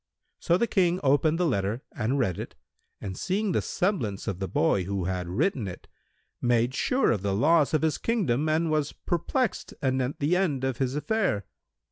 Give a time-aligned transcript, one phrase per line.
[0.39, 2.55] So the King opened the letter and read it
[2.99, 5.87] and seeing the semblance of the boy who had written it,
[6.41, 10.77] made sure of the loss of his kingdom and was perplexed anent the end of
[10.79, 11.45] his affair.